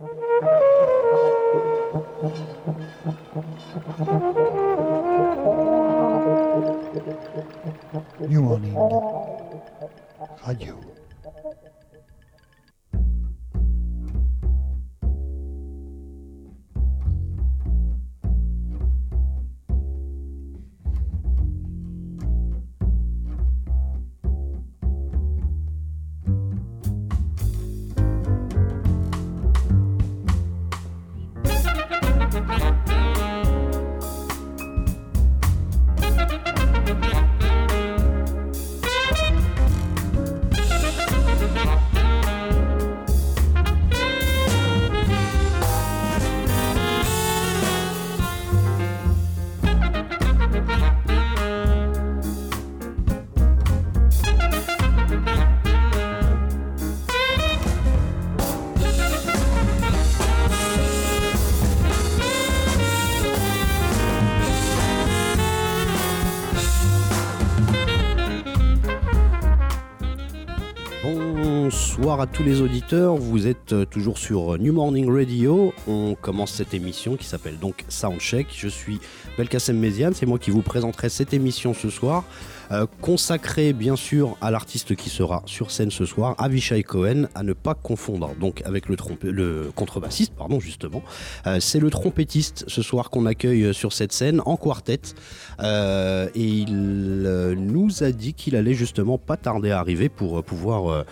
[0.00, 0.06] New
[8.42, 8.76] Morning
[10.46, 10.97] Radio.
[72.20, 75.72] À tous les auditeurs, vous êtes euh, toujours sur New Morning Radio.
[75.86, 78.48] On commence cette émission qui s'appelle donc Soundcheck.
[78.52, 78.98] Je suis
[79.36, 82.24] Belkacem Méziane, c'est moi qui vous présenterai cette émission ce soir.
[82.70, 87.42] Euh, consacré bien sûr à l'artiste qui sera sur scène ce soir, Avishai Cohen, à
[87.42, 91.02] ne pas confondre donc avec le, le contrebassiste, pardon justement.
[91.46, 95.00] Euh, c'est le trompettiste ce soir qu'on accueille sur cette scène en quartet
[95.60, 101.04] euh, et il nous a dit qu'il allait justement pas tarder à arriver pour pouvoir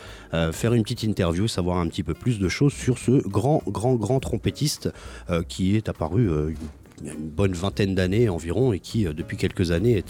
[0.53, 3.95] faire une petite interview, savoir un petit peu plus de choses sur ce grand grand
[3.95, 4.91] grand trompettiste
[5.49, 6.55] qui est apparu
[7.05, 10.03] une bonne vingtaine d'années environ et qui, euh, depuis quelques années,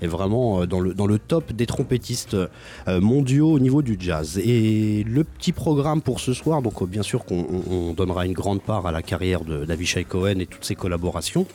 [0.00, 3.96] est, vraiment euh, dans le, dans le top des trompettistes euh, mondiaux au niveau du
[3.98, 4.38] jazz.
[4.38, 8.86] Et le petit programme pour ce soir, donc bien sûr qu'on donnera une grande part
[8.86, 11.46] à la carrière d'Avishai Cohen et toutes ses collaborations.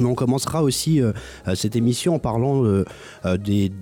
[0.00, 1.00] Mais on commencera aussi
[1.54, 2.62] cette émission en parlant
[3.36, 3.72] des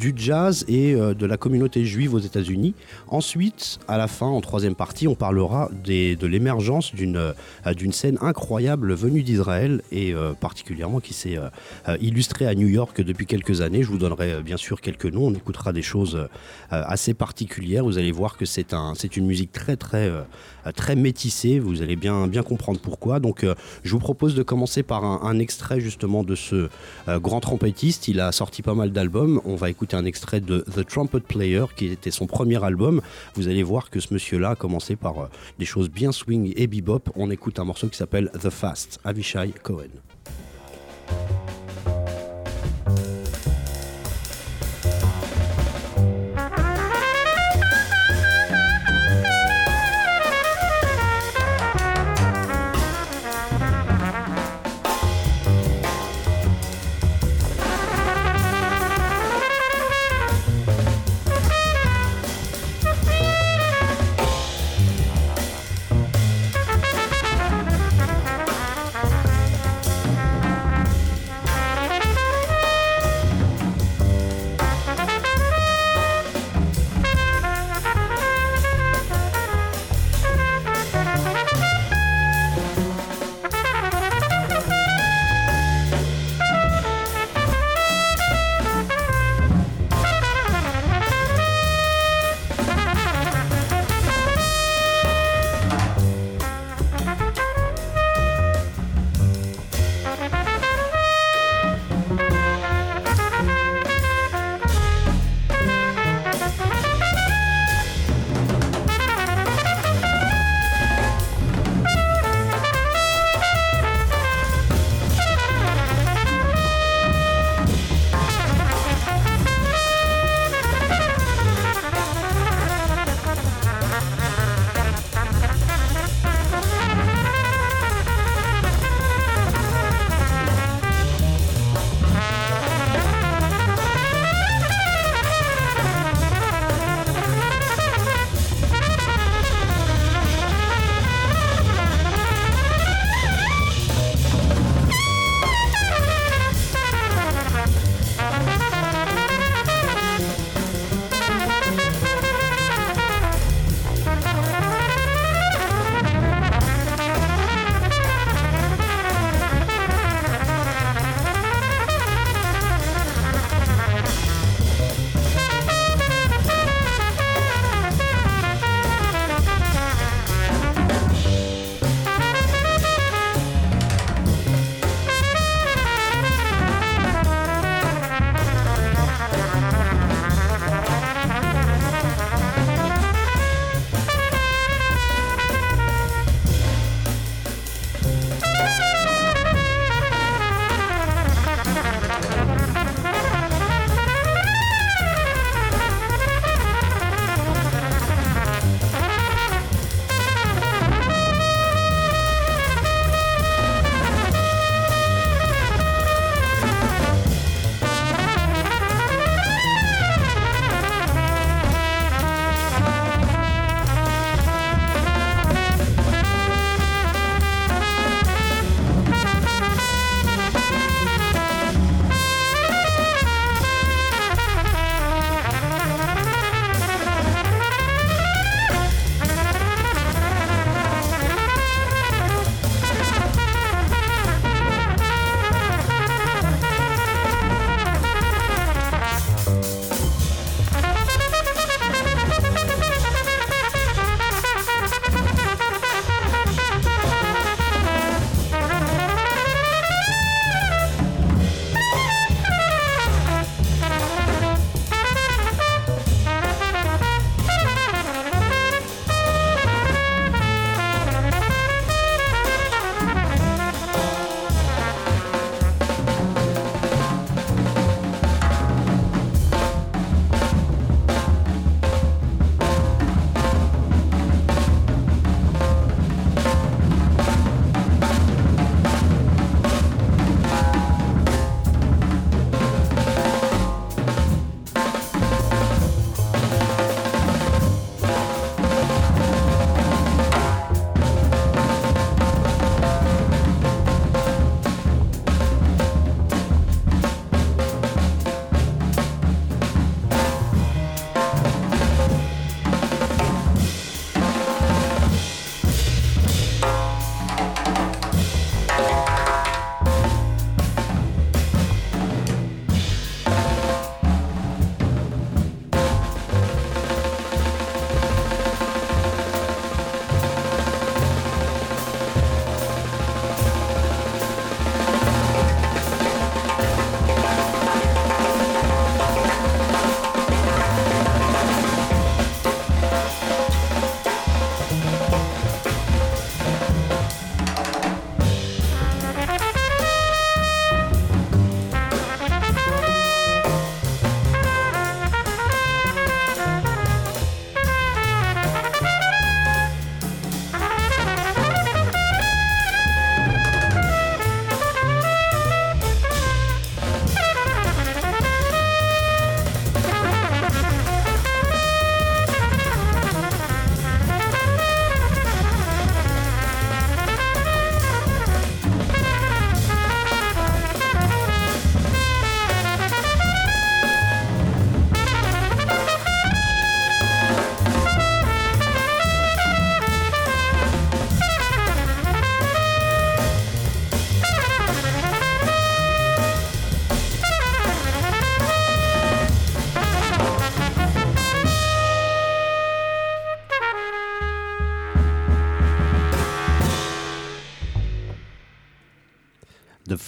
[0.00, 2.74] du jazz et euh, de la communauté juive aux États-Unis.
[3.06, 7.34] Ensuite, à la fin, en troisième partie, on parlera de l'émergence d'une euh,
[7.74, 11.38] d'une scène incroyable venue d'Israël et euh, particulièrement qui s'est
[12.00, 13.82] illustrée à New York depuis quelques années.
[13.82, 16.28] Je vous donnerai bien sûr quelques noms, on écoutera des choses
[16.70, 17.84] assez particulières.
[17.84, 20.10] Vous allez voir que c'est un, une musique très très
[20.74, 21.58] très métissée.
[21.58, 23.20] Vous allez bien bien comprendre pourquoi.
[23.20, 23.44] Donc,
[23.84, 26.68] je vous propose de commencer par un, un extrait justement de ce
[27.06, 28.08] grand trompettiste.
[28.08, 29.40] Il a sorti pas mal d'albums.
[29.44, 33.00] On va écouter un extrait de The Trumpet Player, qui était son premier album.
[33.34, 35.26] Vous allez voir que ce monsieur-là a commencé par euh,
[35.58, 37.10] des choses bien swing et bebop.
[37.16, 39.90] On écoute un morceau qui s'appelle The Fast, Avishai Cohen.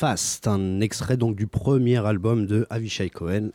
[0.02, 3.50] Un extrait donc du premier album de Avishai Cohen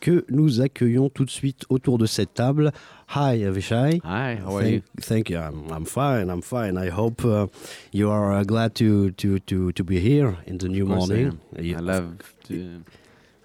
[0.00, 2.70] que nous accueillons tout de suite autour de cette table.
[3.16, 4.00] Hi Avishai.
[4.04, 4.82] Hi, how are thank, you?
[5.00, 5.38] Thank you.
[5.38, 6.30] I'm, I'm fine.
[6.30, 6.78] I'm fine.
[6.78, 7.48] I hope uh,
[7.92, 11.40] you are uh, glad to, to, to, to be here in the new I morning.
[11.56, 12.84] I love to,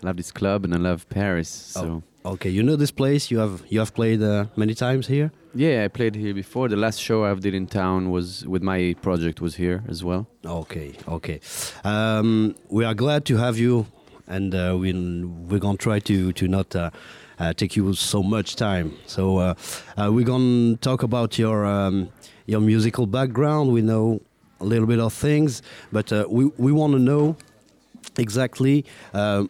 [0.04, 1.50] I love this club and I love Paris.
[1.50, 3.30] So Okay, you know this place.
[3.30, 5.32] You have you have played uh, many times here.
[5.54, 6.70] yeah, I played here before.
[6.70, 10.26] The last show I did in town was with my project was here as well.
[10.46, 11.42] Okay, okay.
[11.84, 13.88] Um, we are glad to have you,
[14.26, 14.94] and uh, we
[15.50, 16.92] we're gonna try to to not uh,
[17.40, 18.94] uh, take you so much time.
[19.06, 19.56] So uh,
[19.98, 22.10] uh, we're gonna talk about your um,
[22.46, 23.74] your musical background.
[23.74, 24.22] We know
[24.62, 25.62] a little bit of things,
[25.92, 27.36] but uh, we we want to know
[28.18, 29.44] exactly uh,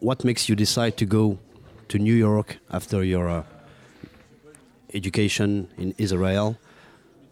[0.00, 1.38] what makes you decide to go
[1.94, 3.44] to New York after your uh,
[4.94, 6.58] education in Israel.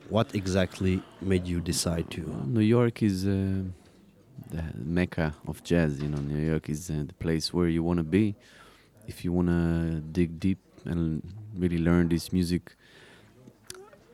[0.09, 2.21] What exactly made you decide to?
[2.47, 3.65] New York is uh,
[4.55, 6.01] the mecca of jazz.
[6.01, 8.37] You know, New York is uh, the place where you want to be
[9.09, 11.23] if you want to dig deep and
[11.57, 12.77] really learn this music.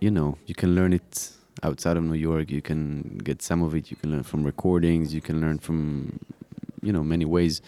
[0.01, 1.31] You know, you can learn it
[1.63, 2.51] outside of New York.
[2.51, 3.91] You can get some of it.
[3.91, 5.13] You can learn from recordings.
[5.13, 6.19] You can learn from,
[6.81, 7.61] you know, many ways.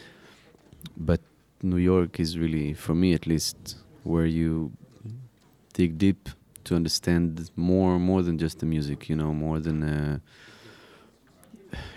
[0.97, 1.21] But
[1.63, 4.73] New York is really, for me at least, where you
[5.73, 6.29] dig deep
[6.65, 10.19] to understand more more than just the music you know more than uh,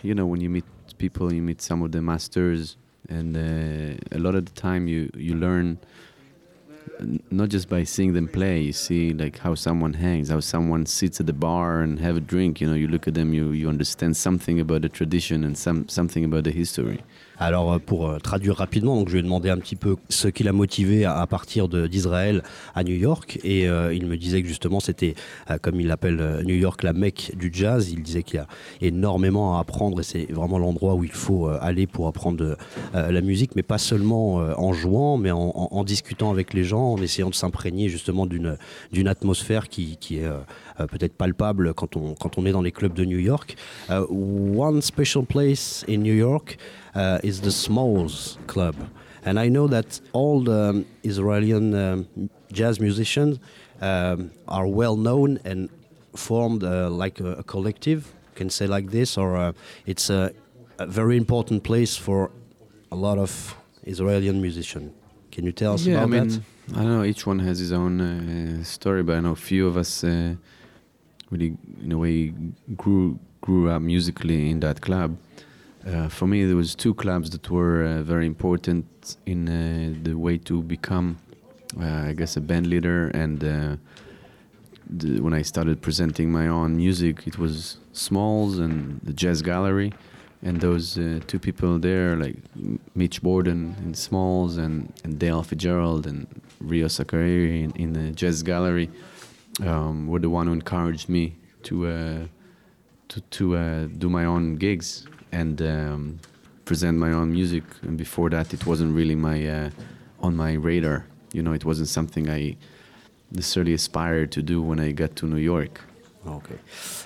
[0.02, 0.66] you know when you meet
[0.98, 2.78] people you meet some of the masters
[3.10, 5.78] and uh, a lot of the time you you learn
[7.32, 11.20] not just by seeing them play you see like how someone hangs how someone sits
[11.20, 13.68] at the bar and have a drink you know you look at them you you
[13.68, 17.02] understand something about the tradition and some something about the history
[17.44, 20.30] Alors euh, pour euh, traduire rapidement, donc je lui ai demandé un petit peu ce
[20.30, 22.42] qui l'a motivé à, partir d'Israël
[22.74, 25.16] à New York et euh, il me disait que justement c'était
[25.62, 27.92] comme il l'appelle New York la Mecque du jazz.
[27.92, 28.48] Il disait qu'il y a
[28.80, 32.56] énormément à apprendre et c'est vraiment l'endroit où il faut aller pour apprendre
[32.96, 36.98] euh, la musique, mais pas seulement en jouant, mais en, discutant avec les gens, en
[37.02, 42.52] essayant de s'imprégner justement d'une atmosphère qui, est peut-être palpable quand on quand on est
[42.52, 43.56] dans les clubs de New York.
[43.90, 46.58] One special place in New York.
[46.96, 48.76] Uh, is the Smalls Club.
[49.26, 53.40] And I know that all the um, Israeli um, jazz musicians
[53.82, 55.70] um, are well known and
[56.16, 59.54] formed uh, like a, a collective, can say like this, or uh,
[59.86, 60.34] it's a,
[60.80, 62.32] a very important place for
[62.92, 64.92] a lot of Israeli musicians.
[65.32, 66.42] Can you tell us yeah, I about mean, that?
[66.76, 67.04] I don't know.
[67.04, 70.36] Each one has his own uh, story, but I know a few of us uh,
[71.32, 72.34] really, in a way,
[72.78, 75.18] grew grew up musically in that club.
[75.86, 80.14] Uh, for me, there was two clubs that were uh, very important in uh, the
[80.14, 81.18] way to become,
[81.78, 83.10] uh, I guess, a band leader.
[83.10, 83.76] And uh,
[84.90, 89.92] the, when I started presenting my own music, it was Smalls and the Jazz Gallery.
[90.42, 92.38] And those uh, two people there, like
[92.96, 96.28] Mitch Borden in Smalls and, and Dale Fitzgerald and
[96.62, 98.90] Rio Sakariri in, in the Jazz Gallery,
[99.62, 102.30] um, were the one who encouraged me to
[103.10, 106.20] to, to do my own gigs and um,
[106.66, 107.64] present my own music.
[107.82, 109.70] And before that, it wasn't really my uh,
[110.20, 111.06] on my radar.
[111.34, 112.56] You know, it wasn't something I
[113.32, 115.82] necessarily aspired to do when I got to New York.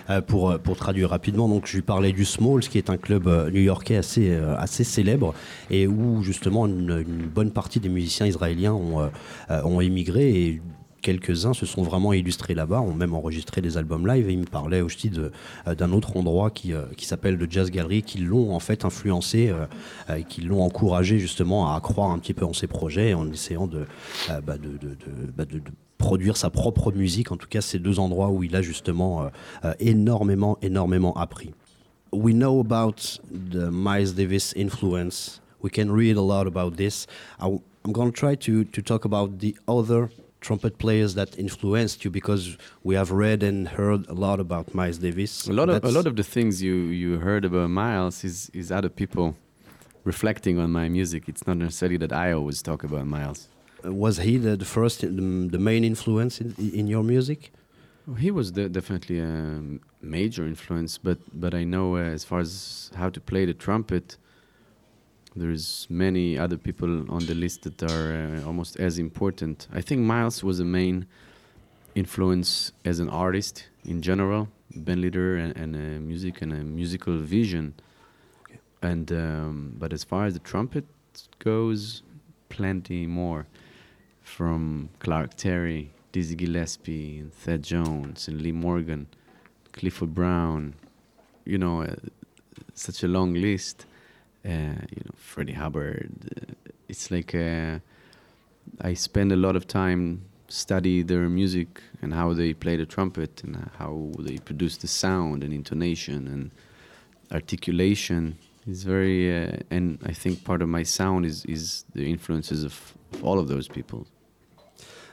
[0.09, 2.97] Euh, pour, euh, pour traduire rapidement, donc je lui parlais du Smalls, qui est un
[2.97, 5.33] club euh, new-yorkais assez, euh, assez célèbre
[5.69, 9.07] et où justement une, une bonne partie des musiciens israéliens ont, euh,
[9.49, 10.61] euh, ont émigré et
[11.01, 14.45] quelques-uns se sont vraiment illustrés là-bas, ont même enregistré des albums live et il me
[14.45, 18.53] parlait aussi euh, d'un autre endroit qui, euh, qui s'appelle le Jazz Gallery, qui l'ont
[18.53, 19.65] en fait influencé, euh,
[20.09, 23.67] euh, qui l'ont encouragé justement à croire un petit peu en ses projets en essayant
[23.67, 23.85] de,
[24.27, 25.61] bah, bah, de- de
[25.97, 27.31] produire sa propre musique.
[27.31, 29.29] En tout cas, c'est deux endroits où il a justement
[29.79, 31.53] énormément, énormément appris.
[32.11, 35.41] We know about the Miles Davis influence.
[35.61, 37.07] We can read a lot about this.
[37.39, 40.09] I, am going to try to, to talk about the other
[40.47, 42.43] trumpet players that influenced you because
[42.87, 45.31] we have read and heard a lot about Miles Davis.
[45.47, 48.65] A lot of a lot of the things you you heard about Miles is is
[48.79, 49.27] other people
[50.11, 51.21] reflecting on my music.
[51.31, 53.39] It's not necessarily that I always talk about Miles.
[53.85, 55.07] uh, was he the, the first, the,
[55.55, 57.39] the main influence in, in your music?
[58.25, 59.61] He was de- definitely a
[60.01, 62.51] major influence, but but I know uh, as far as
[62.99, 64.05] how to play the trumpet,
[65.37, 69.67] there's many other people on the list that are uh, almost as important.
[69.71, 71.05] I think Miles was a main
[71.95, 77.17] influence as an artist in general, band leader and, and uh, music and a musical
[77.17, 77.73] vision.
[78.41, 78.59] Okay.
[78.81, 80.85] And um, but as far as the trumpet
[81.39, 82.03] goes,
[82.49, 83.47] plenty more
[84.21, 89.07] from Clark Terry, Dizzy Gillespie, and Thad Jones, and Lee Morgan,
[89.71, 90.73] Clifford Brown.
[91.45, 91.95] You know, uh,
[92.73, 93.85] such a long list.
[94.47, 96.09] Uh, you know, Freddie Hubbard.
[96.23, 96.53] Uh,
[96.87, 97.79] it's like uh,
[98.79, 103.43] I spend a lot of time study their music and how they play the trumpet
[103.43, 106.51] and how they produce the sound and intonation and
[107.29, 108.37] articulation.
[108.65, 112.93] It's very, uh, and I think part of my sound is, is the influences of,
[113.13, 114.07] of all of those people.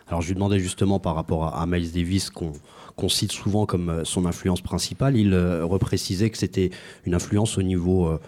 [0.06, 2.52] Alors je lui demandais justement par rapport à, à Miles Davis qu'on
[2.96, 6.70] qu'on cite souvent comme euh, son influence principale, il euh, reprécisait que c'était
[7.04, 8.20] une influence au niveau euh,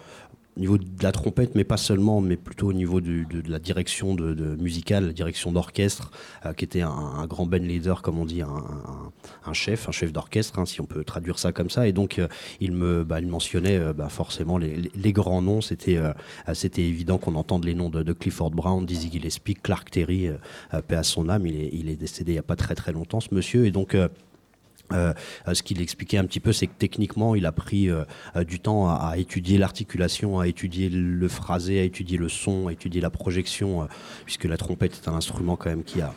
[0.57, 4.15] au niveau de la trompette, mais pas seulement, mais plutôt au niveau de, la direction
[4.59, 6.11] musicale, la direction d'orchestre,
[6.45, 10.57] euh, qui était un, grand band leader, comme on dit, un, chef, un chef d'orchestre,
[10.57, 11.87] hein, si on peut traduire ça comme ça.
[11.87, 12.27] Et donc, euh,
[12.59, 15.61] il me, bah, mentionnait euh, bah, forcément les, grands noms.
[15.61, 15.99] C'était,
[16.53, 20.29] c'était évident qu'on entende les noms de, Clifford Brown, Dizzy Gillespie, Clark Terry,
[20.87, 21.45] paix à son âme.
[21.45, 23.65] Il est, il est décédé il n'y a pas très très longtemps, ce monsieur.
[23.65, 23.95] Et donc.
[24.93, 25.13] Euh,
[25.53, 28.03] ce qu'il expliquait un petit peu, c'est que techniquement, il a pris euh,
[28.35, 32.73] euh, du temps à, étudier l'articulation, à étudier le phrasé, à étudier le son, à
[32.73, 33.87] étudier la projection,
[34.25, 36.13] puisque la trompette est un instrument quand même qui, a,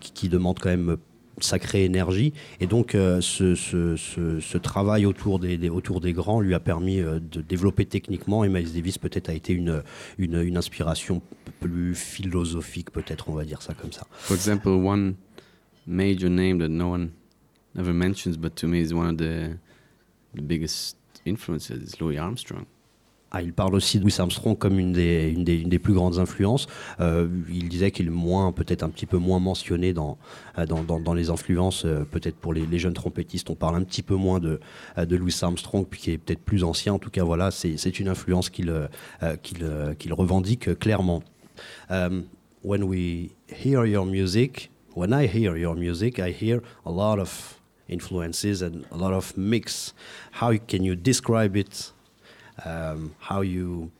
[0.00, 0.96] qui, demande quand même
[1.40, 2.32] sacrée énergie.
[2.60, 5.58] Et donc, ce, travail autour des,
[6.12, 8.44] grands lui a permis de développer techniquement.
[8.44, 9.82] Et Miles Davis, peut-être, a été une,
[10.18, 11.22] une, inspiration
[11.60, 14.06] plus philosophique, peut-être, on va dire ça comme ça.
[15.86, 17.12] Major name that no one
[17.78, 19.56] ever mentions, but to me is one of the,
[20.34, 22.66] the biggest influences, is Louis Armstrong.
[23.36, 25.92] Ah, il parle aussi de Louis Armstrong comme une des, une des, une des plus
[25.92, 26.68] grandes influences.
[27.00, 30.18] Euh, il disait qu'il est peut-être un petit peu moins mentionné dans,
[30.56, 31.84] euh, dans, dans, dans les influences.
[31.84, 34.60] euh, peut-être pour les, les jeunes trompettistes, on parle un petit peu moins de,
[34.96, 36.92] de Louis Armstrong, puis qui est peut-être plus ancien.
[36.94, 38.86] En tout cas, voilà, c'est une influence qu'il euh,
[39.42, 41.24] qu'il revendique clairement.
[41.90, 42.26] Um,
[42.62, 47.53] when we hear your music, when I hear your music, I hear a lot of
[47.88, 49.92] influences and a lot of mix.
[50.32, 51.92] How can you describe it?
[52.64, 53.90] um, how you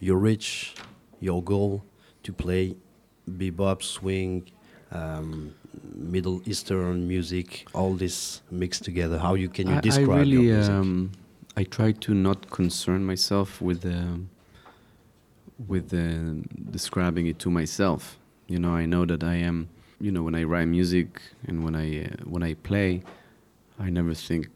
[0.00, 0.74] you reach
[1.20, 1.82] your goal
[2.22, 2.76] to play
[3.30, 4.50] bebop, swing,
[4.92, 5.54] um,
[5.94, 9.18] Middle Eastern music, all this mixed together.
[9.18, 10.74] How you can you I, I describe really, your music?
[10.74, 11.12] um,
[11.56, 14.30] I try to not concern myself with um
[15.68, 18.18] with uh, describing it to myself.
[18.46, 19.68] You know, I know that I am.
[20.00, 23.02] You know, when I write music and when I uh, when I play,
[23.78, 24.48] I never think,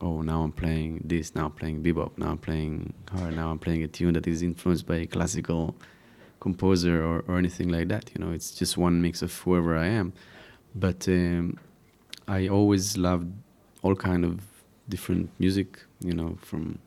[0.00, 3.58] oh, now I'm playing this, now I'm playing bebop, now I'm playing hard, now I'm
[3.58, 5.74] playing a tune that is influenced by a classical
[6.40, 8.10] composer or, or anything like that.
[8.14, 10.12] You know, it's just one mix of whoever I am.
[10.74, 11.58] But um,
[12.26, 13.32] I always loved
[13.82, 14.40] all kind of
[14.88, 15.80] different music.
[16.00, 16.78] You know, from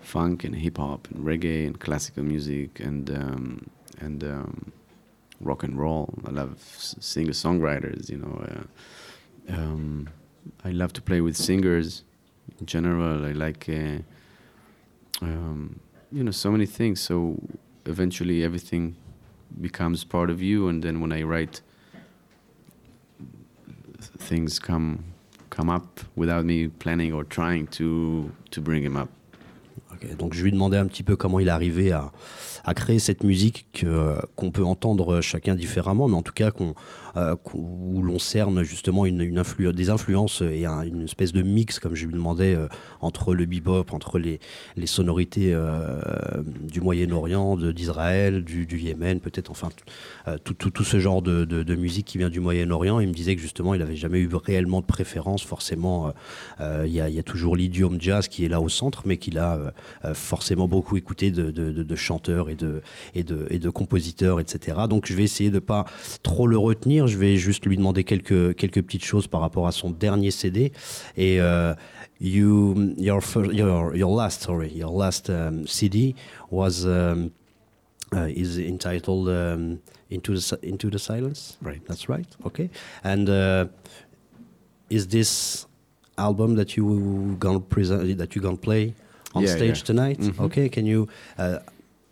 [0.00, 4.72] funk and hip hop and reggae and classical music and um, and um,
[5.40, 6.12] rock and roll.
[6.26, 8.08] I love singer songwriters.
[8.08, 10.08] You know, uh, um,
[10.64, 12.02] I love to play with singers.
[12.60, 13.98] In general, I like uh,
[15.20, 15.80] um,
[16.12, 17.00] you know so many things.
[17.00, 17.40] So
[17.84, 18.96] eventually, everything
[19.60, 20.68] becomes part of you.
[20.68, 21.60] And then when I write,
[23.98, 25.04] things come
[25.50, 29.10] come up without me planning or trying to to bring them up.
[30.18, 32.12] Donc je lui demandais un petit peu comment il arrivait à,
[32.66, 36.50] à créer cette musique que- qu'on peut entendre chacun différemment, mais en tout cas
[37.16, 42.04] euh, où l'on cerne justement des influences et un- une espèce de mix, comme je
[42.06, 42.66] lui demandais, euh,
[43.00, 44.38] entre le bebop, entre les,
[44.84, 46.00] sonorités euh,
[46.60, 49.68] du Moyen-Orient, d'Israël, du, Yémen, peut-être, enfin
[50.44, 53.00] tout, ce genre de, musique qui vient du Moyen-Orient.
[53.00, 56.12] Il me disait que justement il n'avait jamais eu réellement de préférence, forcément.
[56.60, 59.72] Il y, y a toujours l'idiome jazz qui est là au centre, mais qu'il a
[60.14, 62.82] forcément beaucoup écouté de, de- de- de chanteurs et de,
[63.14, 64.78] et, de, et de compositeurs, etc.
[64.88, 65.84] Donc je vais essayer de pas
[66.22, 67.06] trop le retenir.
[67.06, 70.72] Je vais juste lui demander quelques, quelques petites choses par rapport à son dernier CD.
[71.16, 71.74] Et euh,
[72.20, 73.20] you, your,
[73.52, 76.14] your, your last, sorry, your last um, CD
[76.50, 77.30] was um,
[78.14, 79.78] uh, is entitled um,
[80.10, 81.58] Into the Into the Silence.
[81.60, 81.82] Right.
[81.86, 82.28] That's right.
[82.44, 82.70] Okay.
[83.02, 83.66] And uh,
[84.88, 85.66] is this
[86.16, 88.94] album that you gonna present that you gonna play
[89.36, 89.84] on Yeah, stage yeah.
[89.90, 90.18] tonight?
[90.20, 90.40] Mhm.
[90.46, 90.68] Okay.
[90.68, 91.08] Can you?
[91.38, 91.58] Uh,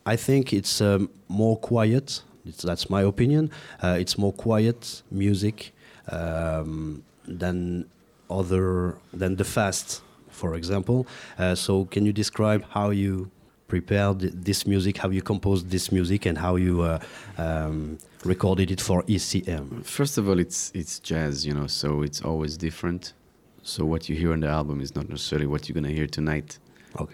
[0.06, 2.22] I think it's um, more quiet.
[2.46, 3.50] It's, that's my opinion.
[3.82, 5.72] Uh, it's more quiet music
[6.12, 7.86] um, than
[8.28, 11.06] other than the fast, for example.
[11.38, 13.30] Uh, so, can you describe how you
[13.66, 16.98] prepared this music, how you composed this music, and how you uh,
[17.38, 19.82] um, recorded it for ECM?
[19.84, 23.14] First of all, it's it's jazz, you know, so it's always different.
[23.62, 26.58] So what you hear on the album is not necessarily what you're gonna hear tonight.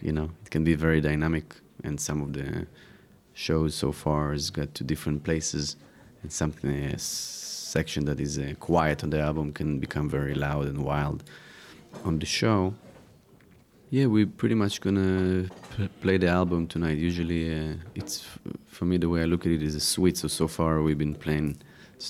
[0.02, 2.66] You know, it can be very dynamic, and some of the
[3.32, 5.76] shows so far has got to different places,
[6.22, 10.66] and something a section that is uh, quiet on the album can become very loud
[10.66, 11.24] and wild
[12.04, 12.74] on the show.
[13.90, 15.48] Yeah, we're pretty much gonna
[16.00, 16.98] play the album tonight.
[16.98, 18.24] Usually, uh, it's
[18.66, 20.16] for me the way I look at it is a suite.
[20.18, 21.56] So so far we've been playing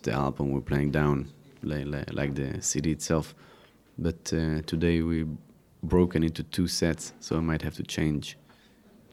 [0.02, 0.52] the album.
[0.52, 1.28] We're playing down
[1.62, 3.34] like, like, like the CD itself.
[3.98, 5.26] But uh, today we
[5.82, 8.36] broken into two sets, so I might have to change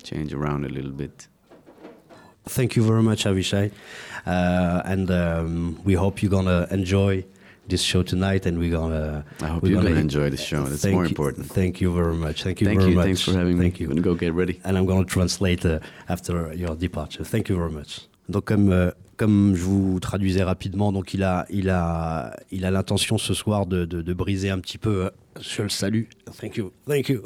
[0.03, 1.27] change around a little bit.
[2.45, 3.71] Thank you very much, Avishai.
[4.25, 7.25] Uh, and um, we hope you're gonna enjoy
[7.67, 9.25] this show tonight, and we're gonna.
[9.41, 10.63] I hope you're gonna- gonna enjoy the show.
[10.63, 11.47] That's Thank more you- important.
[11.47, 12.43] Thank you very much.
[12.43, 12.97] Thank you Thank very you.
[12.97, 13.06] much.
[13.06, 13.80] Thanks for having Thank me.
[13.82, 13.86] you.
[13.88, 14.62] I'm gonna go get ready.
[14.63, 17.23] and I'm going to translate uh, after your departure.
[17.25, 18.08] Thank you very much.
[18.29, 22.71] Donc comme euh, comme je vous traduisais rapidement, donc il a il a il a
[22.71, 25.05] l'intention ce soir de, de, briser un petit peu.
[25.05, 25.09] euh,
[25.39, 26.03] je le salue.
[26.39, 27.21] Thank you, thank you.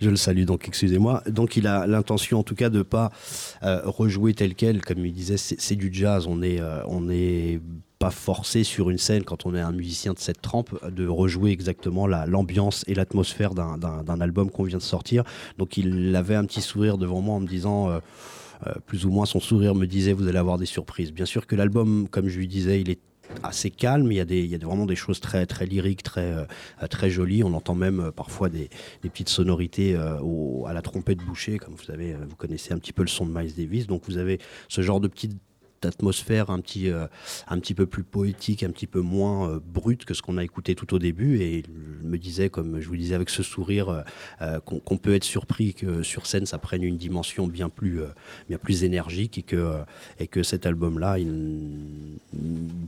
[0.00, 0.44] Je le salue.
[0.44, 1.22] Donc excusez-moi.
[1.28, 3.10] Donc il a l'intention en tout cas de pas
[3.62, 5.36] euh, rejouer tel quel, comme il disait.
[5.36, 6.26] C'est du jazz.
[6.26, 7.60] On est on est
[7.98, 11.50] pas forcé sur une scène quand on est un musicien de cette trempe de rejouer
[11.52, 15.22] exactement la- l'ambiance et l'atmosphère d'un- album qu'on vient de sortir.
[15.58, 17.90] Donc il avait un petit sourire devant moi en me disant,
[18.86, 21.12] plus ou moins son sourire me disait, vous allez avoir des surprises.
[21.12, 23.00] Bien sûr que l'album, comme je lui disais, il est
[23.42, 26.02] assez calme, il y a, des, il y a vraiment des choses très, très lyriques,
[26.02, 27.44] très, euh, très jolies.
[27.44, 28.68] On entend même euh, parfois des,
[29.02, 32.92] petites sonorités euh, à la trompette bouchée, comme vous savez, euh, vous connaissez un petit
[32.92, 33.86] peu le son de Miles Davis.
[33.86, 35.36] Donc vous avez ce genre de petites
[35.86, 37.06] atmosphère un petit, euh,
[37.48, 40.44] un petit peu plus poétique, un petit peu moins euh, brute que ce qu'on a
[40.44, 41.40] écouté tout au début.
[41.40, 41.62] Et
[42.02, 44.04] il me disait, comme je vous disais avec ce sourire,
[44.42, 48.00] euh, qu'on peut être surpris que sur scène ça prenne une dimension bien plus,
[48.48, 49.76] bien plus énergique et que,
[50.18, 52.18] et que cet album-là, il,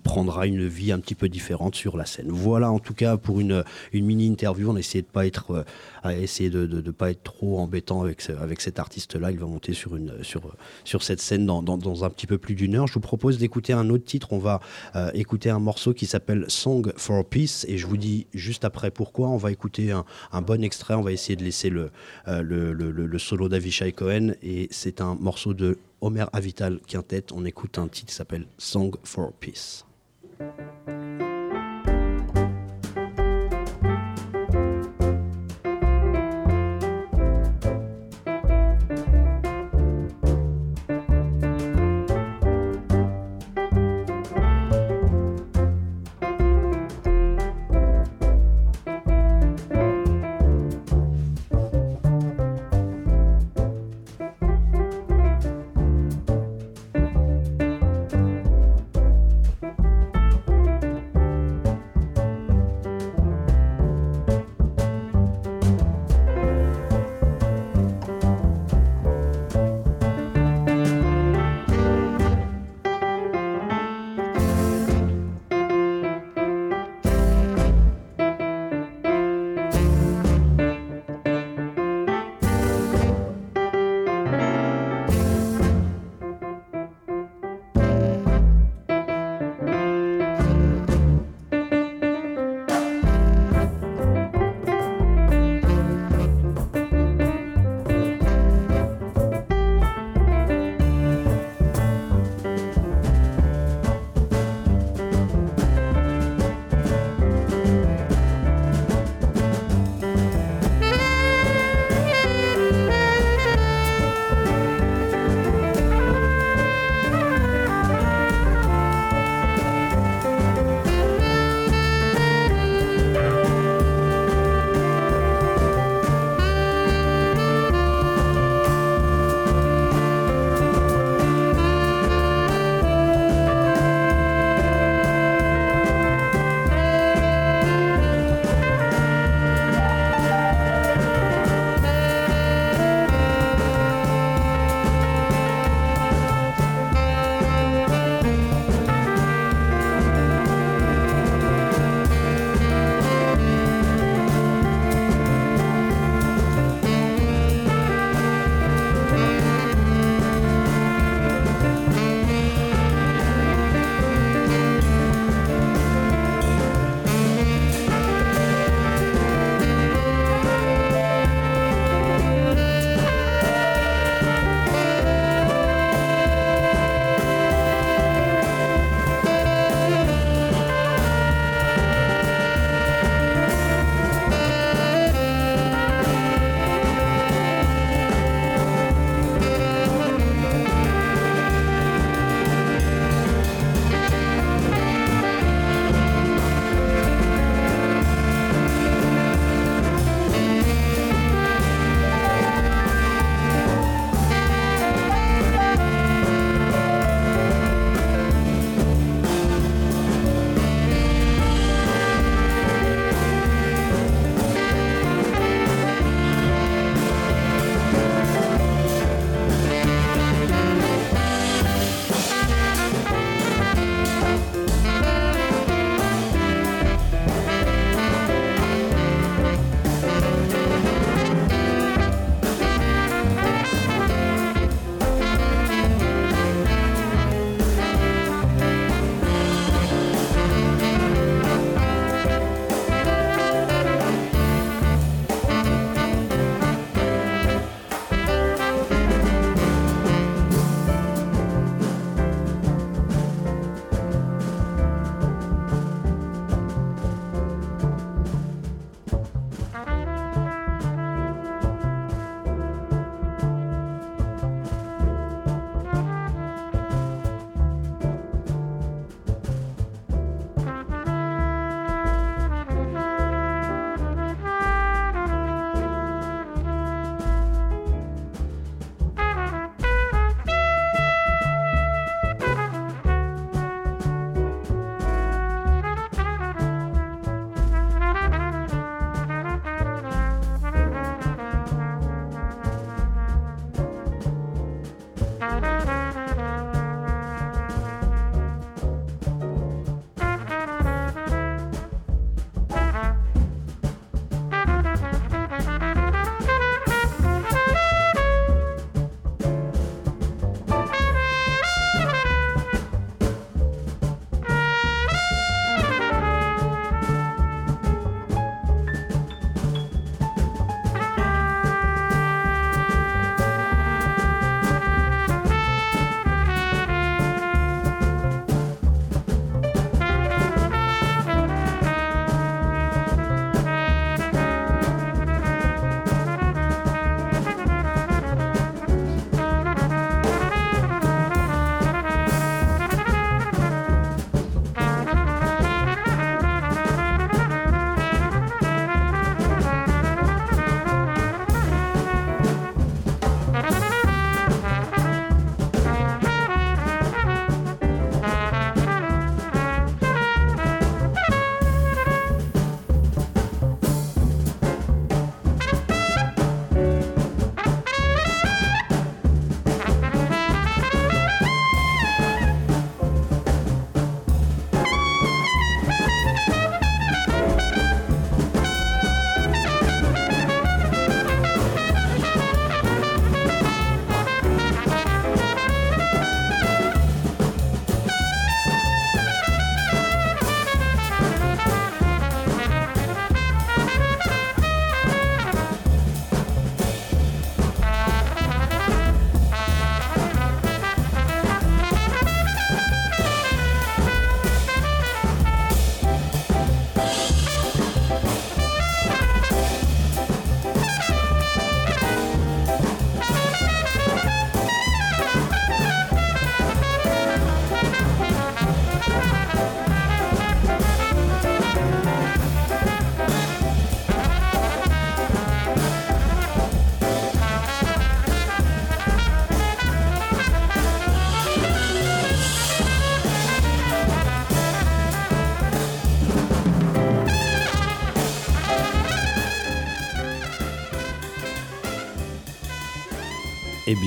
[0.04, 2.28] prendra une vie un petit peu différente sur la scène.
[2.28, 4.70] Voilà en tout cas pour une, une mini-interview.
[4.70, 5.64] On a essayé de pas être,
[6.02, 9.30] à essayer de ne pas être trop embêtant avec, avec cet artiste-là.
[9.30, 10.42] Il va monter sur, une, sur,
[10.84, 12.86] sur cette scène dans, dans, un petit peu plus d'une heure.
[12.86, 14.32] Je vous propose d'écouter un autre titre.
[14.32, 14.60] On va
[14.96, 18.90] euh, écouter un morceau qui s'appelle Song for Peace et je vous dis juste après
[18.90, 19.28] pourquoi.
[19.28, 20.94] On va écouter un, un bon extrait.
[20.94, 21.90] On va essayer de laisser le,
[22.28, 27.26] euh, le- le solo d'Avishai Cohen et c'est un morceau de Homer Avital Quintet.
[27.32, 29.84] On écoute un titre qui s'appelle Song for Peace.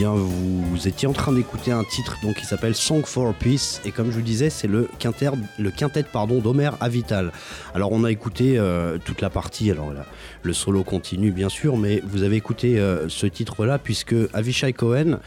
[0.03, 3.79] Vous étiez en train d'écouter un titre donc, qui s'appelle Song for Peace.
[3.85, 7.31] Et comme je vous disais, c'est le quintet, pardon, d'Homer Avital.
[7.73, 9.71] Alors, on a écouté euh, toute la partie.
[9.71, 10.05] Alors, là,
[10.43, 15.19] le solo continue, bien sûr, mais vous avez écouté euh, ce titre-là, puisque Avishai Cohen.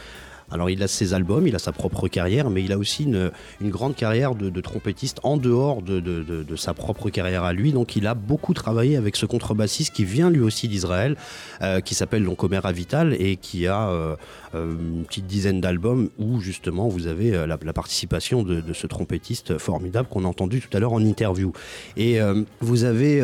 [0.51, 3.31] Alors il a ses albums, il a sa propre carrière, mais il a aussi une,
[3.63, 7.73] grande carrière de, trompettiste en dehors de, sa propre carrière à lui.
[7.73, 11.17] Donc il a beaucoup travaillé avec ce contrebassiste qui vient lui aussi d'Israël,
[11.63, 14.17] euh, qui s'appelle donc Omer Avital et qui a euh,
[14.55, 20.09] euh, une petite dizaine d'albums où justement vous avez la, participation de, ce trompettiste formidable
[20.09, 21.53] qu'on a entendu tout à l'heure en interview.
[21.97, 22.19] Et
[22.61, 23.23] vous avez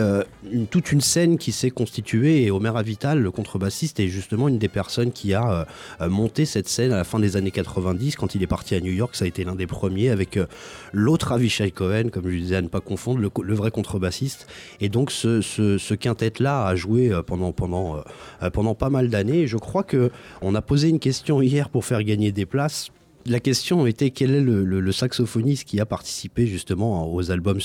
[0.70, 4.68] toute une scène qui s'est constituée et Omer Avital, le contrebassiste, est justement une des
[4.68, 5.66] personnes qui a
[6.08, 8.92] monté cette scène à la fin des années 90, quand il est parti à New
[8.92, 10.46] York, ça a été l'un des premiers avec euh,
[10.92, 14.46] l'autre Avishai Cohen, comme je disais à ne pas confondre, le, vrai contrebassiste.
[14.80, 17.96] Et donc ce, ce, quintet-là a joué euh, pendant, pendant,
[18.42, 19.46] euh, pendant pas mal d'années.
[19.46, 22.90] Je crois qu'on a posé une question hier pour faire gagner des places
[23.26, 27.60] la question était quel est le, saxophoniste qui a participé justement aux albums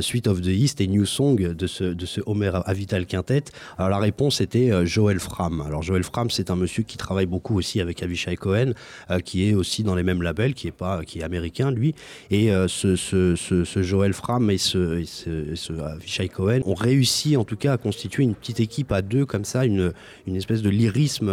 [0.00, 3.44] Suite of the East et New Song de ce, de ce Homer Avital Quintet?
[3.76, 5.62] Alors la réponse était euh, Joel Fram.
[5.66, 8.72] Alors Joel Fram, c'est un monsieur qui travaille beaucoup aussi avec Avishai Cohen,
[9.10, 11.94] euh, qui est aussi dans les mêmes labels, qui est pas, qui est américain lui.
[12.30, 17.56] Et euh, ce, ce, Joel Fram et ce, ce, Avishai Cohen ont réussi en tout
[17.56, 19.92] cas à constituer une petite équipe à deux comme ça, une,
[20.26, 21.30] une espèce de lyrisme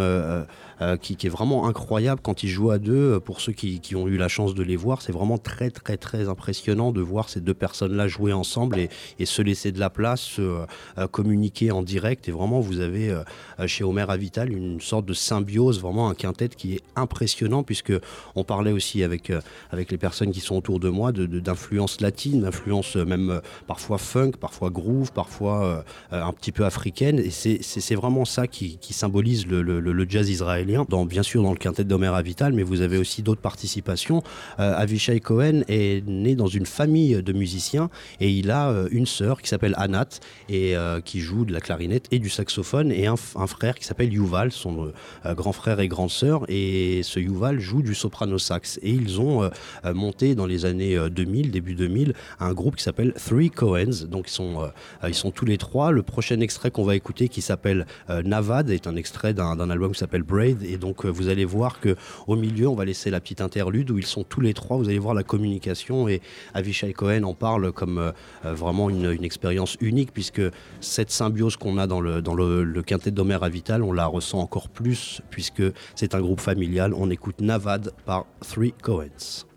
[1.00, 3.20] qui, qui, est vraiment incroyable quand ils jouent à deux.
[3.20, 6.28] Pour ceux qui, ont eu la chance de les voir, c'est vraiment très très très
[6.28, 8.88] impressionnant de voir ces deux personnes-là jouer ensemble et,
[9.24, 10.66] se laisser de la place, euh,
[11.10, 12.28] communiquer en direct.
[12.28, 13.22] Et vraiment, vous avez euh,
[13.66, 17.92] chez Homer Avital une sorte de symbiose, vraiment un quintet qui est impressionnant, puisque
[18.34, 19.40] on parlait aussi avec, euh,
[19.70, 24.70] avec les personnes qui sont autour de moi d'influence latine, d'influence même parfois funk, parfois
[24.70, 27.18] groove, parfois un petit peu africaine.
[27.18, 30.71] Et c'est vraiment ça qui, symbolise le, le, jazz israélien,
[31.06, 34.22] bien sûr dans le quintet d'Homer Avital, mais vous avez aussi d'autres participation.
[34.58, 39.06] Euh, Avishai Cohen est né dans une famille de musiciens et il a euh, une
[39.06, 40.08] sœur qui s'appelle Anat
[40.48, 44.12] et euh, qui joue de la clarinette et du saxophone et un, frère qui s'appelle
[44.12, 44.92] Yuval, son
[45.24, 46.44] grand frère et grande sœur.
[46.48, 48.78] Et ce Yuval joue du soprano sax.
[48.82, 49.50] Et ils ont
[49.92, 54.06] monté dans les années 2000, début 2000, un groupe qui s'appelle Three Cohens.
[54.08, 54.70] Donc ils sont,
[55.06, 55.90] ils sont tous les trois.
[55.90, 59.98] Le prochain extrait qu'on va écouter qui s'appelle Navad est un extrait d'un album qui
[59.98, 60.22] s'appelle
[60.64, 63.98] Et donc vous allez voir que au milieu, on va laisser la petite interlude où
[63.98, 64.76] ils sont tous les trois.
[64.76, 66.20] Vous allez voir la communication et
[66.54, 68.12] Avishai Cohen en parle comme euh,
[68.44, 70.42] euh, vraiment une, expérience unique puisque
[70.80, 75.62] cette symbiose qu'on a dans le, quintet d'Homer Avital, on la ressent encore plus puisque
[75.94, 76.92] c'est un groupe familial.
[76.94, 79.51] On écoute Navad par Three Cohens.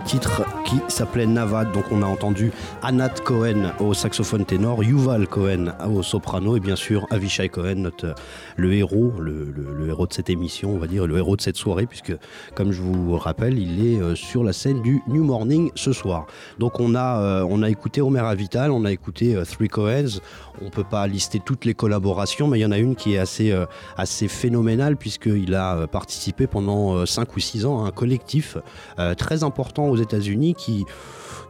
[0.00, 1.72] Titre qui s'appelait Navad.
[1.72, 6.76] Donc on a entendu Anat Cohen au saxophone ténor, Yuval Cohen au soprano et bien
[6.76, 8.14] sûr Avishai Cohen, notre,
[8.56, 11.86] le héros, le héros de cette émission, on va dire, le héros de cette soirée,
[11.86, 12.12] puisque
[12.54, 16.26] comme je vous rappelle, il est euh, sur la scène du New Morning ce soir.
[16.58, 20.20] Donc on a, euh, on a écouté Omer Avital, on a écouté euh, Three Cohens.
[20.62, 23.18] On peut pas lister toutes les collaborations, mais il y en a une qui est
[23.18, 27.90] assez, euh, assez phénoménale puisqu'il a euh, participé pendant 5 ou 6 ans à un
[27.90, 28.56] collectif
[28.98, 30.84] euh, très important aux États-Unis qui,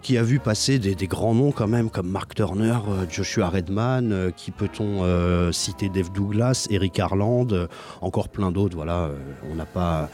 [0.03, 4.13] qui a vu passer des, grands noms quand même comme Mark Turner, euh, Joshua Redman,
[4.13, 7.69] euh, qui peut-on euh, citer Dave Douglas, Eric Harland,
[8.01, 8.77] encore plein d'autres.
[8.77, 9.11] Voilà,
[9.51, 10.09] on n'a pas.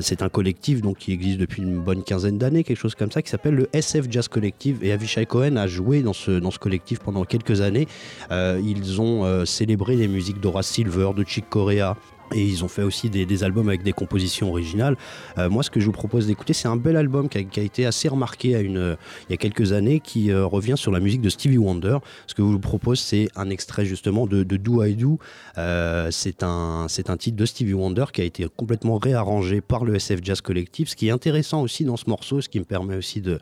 [0.00, 3.22] c'est un collectif donc qui existe depuis une bonne quinzaine d'années, quelque chose comme ça,
[3.22, 4.78] qui s'appelle le SF Jazz Collective.
[4.82, 7.86] Et Avishai Cohen a joué dans ce, dans collectif pendant quelques années.
[8.30, 11.96] Ils ont célébré les musiques d'Horace Silver, de Chick Corea.
[12.34, 14.96] Et ils ont fait aussi des, albums avec des compositions originales.
[15.38, 17.86] Euh, moi, ce que je vous propose d'écouter, c'est un bel album qui a, été
[17.86, 18.96] assez remarqué à une,
[19.28, 21.98] il y a quelques années, qui euh, revient sur la musique de Stevie Wonder.
[22.26, 25.18] Ce que je vous propose, c'est un extrait justement de, Do I Do.
[25.56, 29.94] Euh, c'est un, un titre de Stevie Wonder qui a été complètement réarrangé par le
[29.94, 30.88] SF Jazz Collective.
[30.88, 33.38] Ce qui est intéressant aussi dans ce morceau, ce qui me permet aussi de,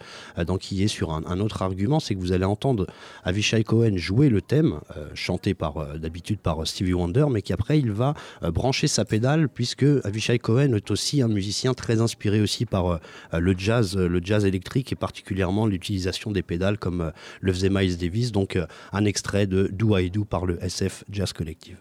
[0.46, 2.86] d'enquiller sur un, un autre argument, c'est que vous allez entendre
[3.24, 4.80] Avishai Cohen jouer le thème,
[5.14, 8.52] chanté par, d'habitude par Stevie Wonder, mais qu'après il va euh,
[8.86, 12.98] sa pédale, puisque Avishai Cohen est aussi un musicien très inspiré aussi par euh,
[13.32, 17.70] euh, le jazz, euh, le jazz électrique et particulièrement l'utilisation des pédales comme le faisait
[17.70, 18.32] Miles Davis.
[18.32, 18.58] Donc
[18.92, 21.78] un extrait de Do I Do par le SF Jazz Collective.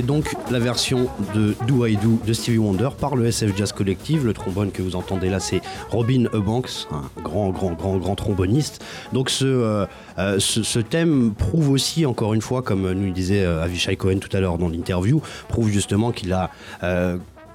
[0.00, 3.72] C'était donc la version de Do I Do de Stevie Wonder par le SF Jazz
[3.72, 4.24] Collective.
[4.24, 8.82] Le trombone que vous entendez là, c'est Robin Eubanks, un grand, grand, grand, grand tromboniste.
[9.12, 9.86] Donc ce, euh,
[10.18, 14.40] euh, thème prouve aussi, encore une fois, comme nous disait euh, Avishai Cohen tout à
[14.40, 16.50] l'heure dans l'interview, prouve justement qu'il a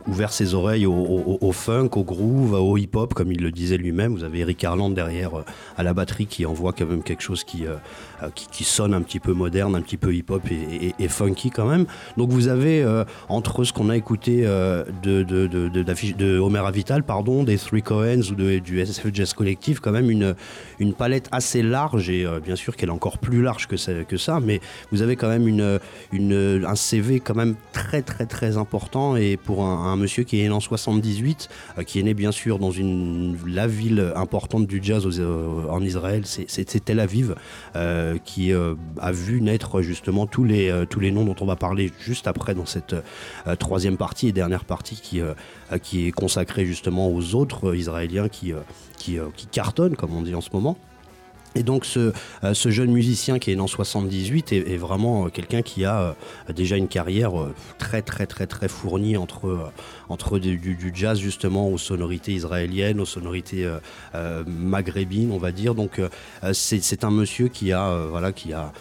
[0.08, 4.14] ouvert ses oreilles au, funk, au groove, au hip-hop, comme il le disait lui-même.
[4.14, 5.32] Vous avez Eric Harland derrière
[5.78, 7.66] à la batterie qui envoie quand même quelque chose qui,
[8.24, 11.86] euh, qui, sonne un petit peu moderne, un petit peu hip-hop et, funky quand même.
[12.18, 12.86] Donc vous avez
[13.30, 18.80] entre ce qu'on a écouté de, de, Homer Avital, pardon, des Three Coens ou du
[18.80, 20.36] SF Jazz Collective, quand même une,
[20.97, 24.59] palette assez large et bien sûr qu'elle est encore plus large que ça, mais
[24.91, 25.80] vous avez quand même
[26.66, 30.49] un CV quand même très très très important et pour un monsieur qui est né
[30.49, 32.72] en 78, euh, qui est né bien sûr dans
[33.47, 37.36] la ville importante du jazz euh, en Israël, c'est Tel Aviv,
[37.76, 41.91] euh, qui a vu naître justement tous les, tous les noms dont on va parler
[41.99, 42.95] juste après dans cette
[43.60, 45.22] troisième partie et dernière partie qui,
[45.82, 48.53] qui est consacrée justement aux autres Israéliens qui,
[48.97, 50.78] qui, qui cartonnent, comme on dit en ce moment.
[51.56, 52.12] Et donc ce,
[52.43, 56.01] euh, ce, jeune musicien qui est né en 78 est, vraiment euh, quelqu'un qui a
[56.01, 57.32] euh, déjà une carrière
[57.78, 59.72] très très très très fournie entre,
[60.10, 63.70] entre du, jazz justement aux sonorités israéliennes, aux sonorités
[64.45, 65.76] maghrébines on va dire.
[65.76, 66.01] Donc
[66.53, 68.72] c'est un monsieur qui a, voilà, qui a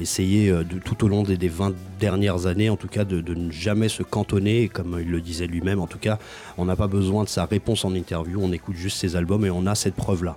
[0.00, 3.50] essayer euh, de, tout au long des, 20 dernières années, en tout cas, de, ne
[3.50, 5.80] jamais se cantonner, comme il le disait lui-même.
[5.80, 6.18] En tout cas,
[6.58, 9.50] on n'a pas besoin de sa réponse en interview, on écoute juste ses albums et
[9.50, 10.36] on a cette preuve-là.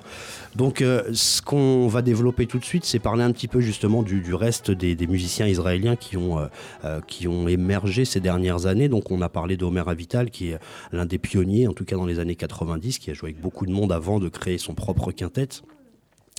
[0.55, 4.03] Donc, euh, ce qu'on va développer tout de suite, c'est parler un petit peu justement
[4.03, 8.89] du, reste des, musiciens israéliens qui ont, euh, qui ont émergé ces dernières années.
[8.89, 10.59] Donc, on a parlé d'Omer Avital, qui est
[10.91, 13.65] l'un des pionniers, en tout cas dans les années 90, qui a joué avec beaucoup
[13.65, 15.49] de monde avant de créer son propre quintet.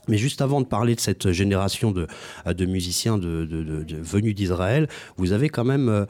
[0.08, 2.06] Mais juste avant de parler de cette génération de,
[2.46, 5.88] de musiciens venus d'Israël, vous avez quand même...
[5.88, 6.04] Euh,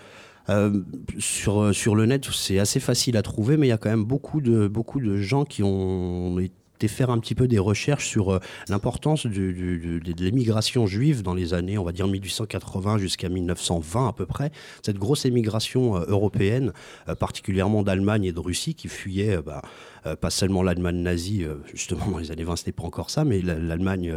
[0.48, 0.80] euh,
[1.18, 4.04] sur, sur le net, c'est assez facile à trouver, mais il y a quand même
[4.04, 6.38] beaucoup de, beaucoup de gens qui ont
[6.80, 11.54] été faire un petit peu des recherches sur euh, l'importance de l'émigration juive dans les
[11.54, 14.50] années, on va dire 1880 jusqu'à 1920 à peu près.
[14.82, 16.72] Cette grosse émigration européenne,
[17.18, 19.62] particulièrement d'Allemagne et de Russie, qui fuyait bah,
[20.06, 23.24] euh, pas seulement l'Allemagne nazie, euh, justement dans les années 20 c'était pas encore ça,
[23.24, 24.14] mais l'Allemagne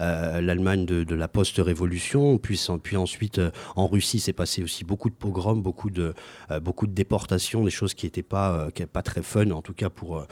[0.00, 2.58] euh, l'Allemagne de, la post-révolution, puis,
[2.96, 3.40] ensuite
[3.76, 6.14] en Russie s'est passé aussi beaucoup de pogroms, beaucoup de,
[6.50, 10.24] de déportations, des choses qui n'étaient pas, pas très fun, en tout cas pour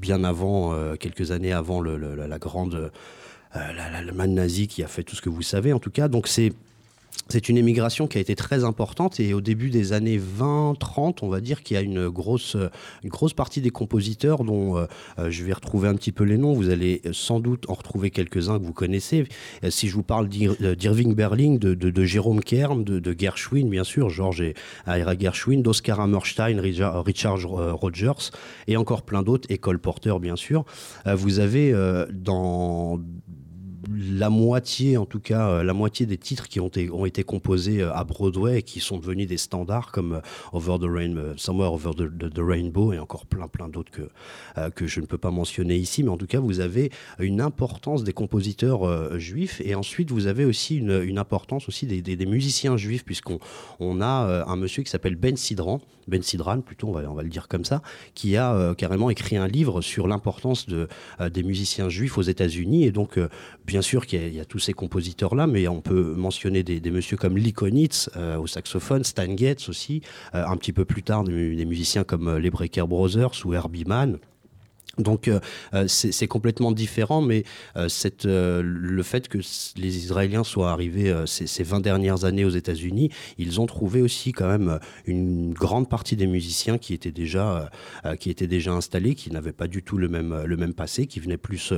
[0.00, 2.90] bien avant, quelques années avant la grande
[3.54, 6.08] l'Allemagne nazie qui a fait tout ce que vous savez en tout cas.
[6.08, 6.52] Donc c'est
[7.28, 11.28] c'est une émigration qui a été très importante et au début des années 20-30, on
[11.28, 12.56] va dire qu'il y a une grosse,
[13.04, 14.86] une grosse partie des compositeurs dont euh,
[15.18, 16.52] euh, je vais retrouver un petit peu les noms.
[16.52, 19.26] Vous allez sans doute en retrouver quelques-uns que vous connaissez.
[19.64, 24.08] Euh, si je vous parle d'Irving Berling, de, Jérôme Kern, de, de, Gershwin, bien sûr,
[24.08, 24.54] Georges et
[24.86, 28.30] Ira Gershwin, d'Oscar Hammerstein, Richard, Richard, Rogers
[28.66, 30.64] et encore plein d'autres, et Cole Porter, bien sûr.
[31.04, 31.74] vous avez
[32.12, 32.98] dans
[33.96, 37.24] la moitié, en tout cas, euh, la moitié des titres qui ont, été, ont été
[37.24, 40.20] composés euh, à Broadway et qui sont devenus des standards comme euh,
[40.52, 44.10] Over the Somewhere Over the, Rainbow et encore plein plein d'autres que,
[44.70, 46.02] que je ne peux pas mentionner ici.
[46.02, 50.44] Mais en tout cas, vous avez une importance des compositeurs juifs et ensuite vous avez
[50.44, 53.38] aussi une, une importance aussi des, des, musiciens juifs puisqu'on
[53.80, 57.48] on a un monsieur qui s'appelle Ben Sidran, Ben Sidran plutôt, on va, le dire
[57.48, 57.82] comme ça,
[58.14, 60.88] qui a carrément écrit un livre sur l'importance de,
[61.32, 63.18] des musiciens juifs aux États-Unis et donc
[63.66, 67.16] bien sûr qu'il y, a tous ces compositeurs-là, mais on peut mentionner des, des messieurs
[67.16, 67.52] comme Lee
[68.16, 70.02] euh, au saxophone, Stan Getz aussi,
[70.34, 73.54] euh, un petit peu plus tard des, des musiciens comme euh, les Breaker Brothers ou
[73.54, 74.18] Herbie Mann.
[74.98, 75.40] Donc euh,
[75.74, 77.44] euh, c'est complètement différent, mais
[77.76, 79.38] euh, le fait que
[79.76, 84.32] les Israéliens soient arrivés ces, ces, 20 dernières années aux États-Unis, ils ont trouvé aussi
[84.32, 87.70] quand même une grande partie des musiciens qui étaient déjà,
[88.20, 91.20] qui étaient déjà installés, qui n'avaient pas du tout le même, le même passé, qui
[91.20, 91.72] venaient plus,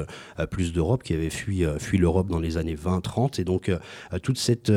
[0.50, 3.40] plus d'Europe, qui avaient fui, fui l'Europe dans les années 20-30.
[3.40, 3.70] Et donc
[4.22, 4.72] toute cette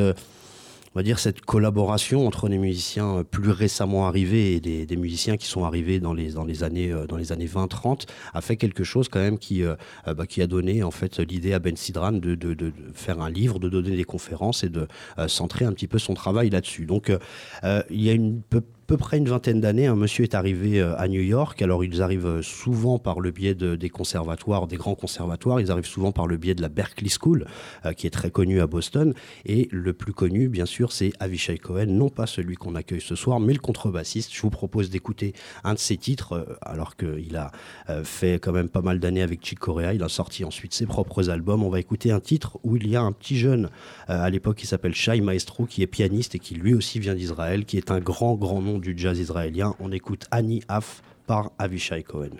[0.94, 5.36] on va dire, cette collaboration entre les musiciens euh, plus récemment arrivés et des, musiciens
[5.36, 8.56] qui sont arrivés dans les, dans les années, euh, dans les années 20-30 a fait
[8.56, 9.74] quelque chose quand même qui, euh,
[10.06, 13.58] bah, qui a donné en fait l'idée à Ben Sidran de, de, faire un livre,
[13.58, 14.86] de donner des conférences et de
[15.26, 16.86] centrer un petit peu son travail là-dessus.
[16.86, 17.12] Donc
[17.90, 18.62] il y a une peu
[18.92, 21.60] près une vingtaine d'années, un monsieur est arrivé euh, à New York.
[21.62, 25.60] Alors, ils arrivent euh, souvent par le biais de, des conservatoires, des grands conservatoires.
[25.60, 27.46] Ils arrivent souvent par le biais de la Berkeley School,
[27.84, 29.14] euh, qui est très connue à Boston.
[29.46, 33.14] Et le plus connu, bien sûr, c'est Avishai Cohen, non pas celui qu'on accueille ce
[33.14, 34.34] soir, mais le contrebassiste.
[34.34, 35.32] Je vous propose d'écouter
[35.64, 37.50] un de ses titres, alors qu'il a
[38.02, 39.94] fait quand même pas mal d'années avec Chick Corea.
[39.94, 41.62] Il a sorti ensuite ses propres albums.
[41.62, 43.70] On va écouter un titre où il y a un petit jeune
[44.08, 47.64] à l'époque qui s'appelle Shai Maestro, qui est pianiste et qui lui aussi vient d'Israël,
[47.64, 49.74] qui est un grand, grand nom du jazz israélien.
[49.80, 52.36] On écoute Annie Af par Avishai Cohen.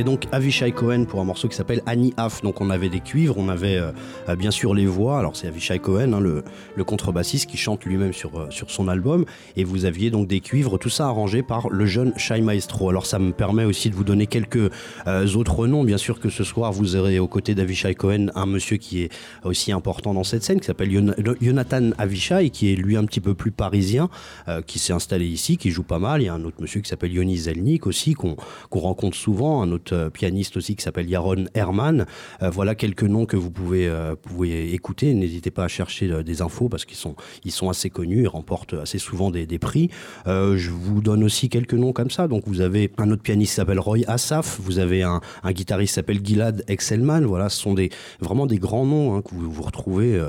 [0.00, 2.40] C'était donc Avishai Cohen pour un morceau qui s'appelle Annie Af.
[2.40, 5.18] Donc on avait des cuivres, on avait euh, bien sûr les voix.
[5.18, 9.26] Alors c'est Avishai Cohen, hein, le, contrebassiste qui chante lui-même sur, euh, sur son album.
[9.56, 12.88] Et vous aviez donc des cuivres, tout ça arrangé par le jeune Shai Maestro.
[12.88, 14.70] Alors ça me permet aussi de vous donner quelques
[15.06, 15.84] euh, autres noms.
[15.84, 19.10] Bien sûr que ce soir vous aurez aux côtés d'Avishai Cohen un monsieur qui est
[19.44, 23.34] aussi important dans cette scène, qui s'appelle Jonathan Avishai, qui est lui un petit peu
[23.34, 24.08] plus parisien,
[24.66, 26.22] qui s'est installé ici, qui joue pas mal.
[26.22, 28.36] Il y a un autre monsieur qui s'appelle Yoni Zelnik aussi, qu'on
[28.70, 32.06] rencontre souvent, un autre autre pianiste aussi qui s'appelle Yaron Herman.
[32.40, 33.90] voilà quelques noms que vous pouvez,
[34.22, 35.14] pouvez écouter.
[35.14, 37.14] N'hésitez pas à chercher des infos parce qu'ils sont,
[37.44, 39.90] ils sont assez connus, ils remportent assez souvent des, des prix.
[40.26, 42.28] je vous donne aussi quelques noms comme ça.
[42.28, 45.92] Donc vous avez un autre pianiste qui s'appelle Roy Asaf, vous avez un, un guitariste
[45.92, 47.22] qui s'appelle Gilad Excelman.
[47.22, 50.20] Voilà, ce sont des, vraiment des grands noms hein, que vous, vous retrouvez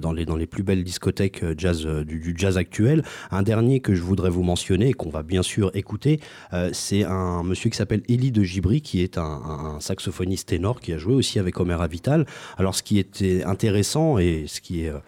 [0.00, 3.02] dans, les, dans les plus belles discothèques jazz, du, du jazz actuel.
[3.30, 6.20] Un dernier que je voudrais vous mentionner qu'on va bien sûr écouter,
[6.52, 10.92] euh, c'est un monsieur qui s'appelle Elie de Gibri, qui est un, saxophoniste ténor qui
[10.92, 12.26] a joué aussi avec Omer Avital.
[12.58, 14.98] Alors ce qui était intéressant et ce qui est euh,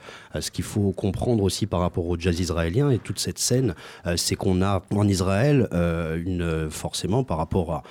[0.41, 3.75] ce qu'il faut comprendre aussi par rapport au jazz israélien et toute cette scène,
[4.07, 7.83] euh, c'est qu'on a en Israël une forcément par rapport à,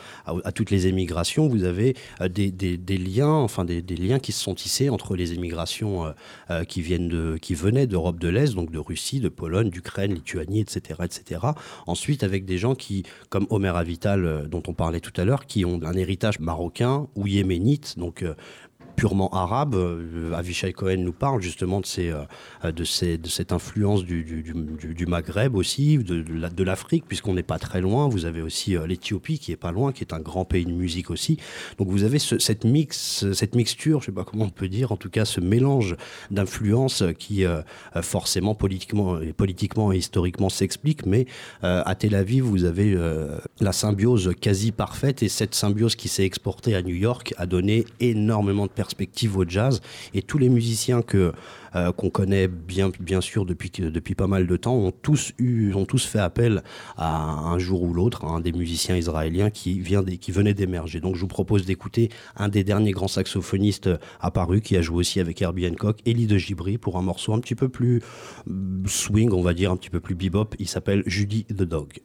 [0.44, 1.96] à, toutes les émigrations, vous avez
[2.30, 6.14] des, des, liens, enfin des, liens qui se sont tissés entre les émigrations
[6.68, 10.62] qui viennent de qui venaient d'Europe de l'Est, donc de Russie, de Pologne, d'Ukraine, Lituanie,
[10.62, 11.42] etc., etc.
[11.88, 15.46] Ensuite, avec des gens qui, comme Omer Avital, euh, dont on parlait tout à l'heure,
[15.46, 18.36] qui ont un héritage marocain ou yéménite, donc euh,
[18.96, 19.76] purement arabe.
[19.76, 25.06] Euh, Avishai Cohen nous parle justement de, ces, euh, de, ces, de cette influence du,
[25.08, 28.08] Maghreb aussi, de, l'Afrique, puisqu'on n'est pas très loin.
[28.08, 30.72] Vous avez aussi euh, l'Éthiopie qui est pas loin, qui est un grand pays de
[30.72, 31.38] musique aussi.
[31.78, 34.92] Donc vous avez ce, cette, mix, cette mixture, je sais pas comment on peut dire,
[34.92, 35.96] en tout cas ce mélange
[36.32, 37.44] d'influences qui
[38.02, 41.26] forcément politiquement, et historiquement s'explique, mais
[41.62, 42.98] à Tel Aviv, vous avez
[43.60, 47.86] la symbiose quasi parfaite et cette symbiose qui s'est exportée à New York a donné
[48.00, 49.82] énormément de perspective au jazz.
[50.14, 51.34] Et tous les musiciens que
[51.76, 55.74] euh, qu'on connaît bien, bien sûr depuis, depuis pas mal de temps ont tous, eu,
[55.74, 56.64] ont tous fait appel
[56.96, 61.02] à un jour ou l'autre un des musiciens israéliens qui, vient des, qui venait d'émerger.
[61.02, 63.90] Donc je vous propose d'écouter un des derniers grands saxophonistes
[64.22, 67.40] apparus qui a joué aussi avec Herbie Hancock, Elie de Gibri, pour un morceau un
[67.40, 68.02] petit peu plus
[68.86, 70.56] swing, on va dire, un petit peu plus bebop.
[70.60, 72.00] Il s'appelle Judy the Dog.